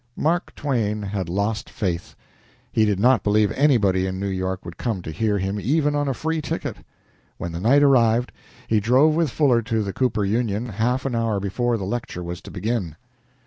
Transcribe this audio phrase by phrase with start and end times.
[0.17, 2.15] Mark Twain had lost faith
[2.71, 6.07] he did not believe anybody in New York would come to hear him even on
[6.07, 6.77] a free ticket.
[7.37, 8.31] When the night arrived,
[8.67, 12.41] he drove with Fuller to the Cooper Union half an hour before the lecture was
[12.41, 12.95] to begin.